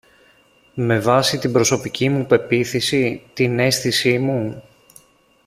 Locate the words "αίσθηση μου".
3.59-4.63